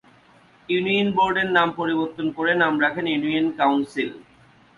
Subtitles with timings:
[0.69, 4.09] Union বোর্ডের নাম পরিবর্তন করে নাম রাখেন ইউনিয়ন কাউন্সিল।